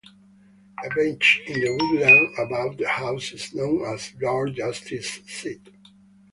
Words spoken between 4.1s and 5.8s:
'Lord Justice Seat'.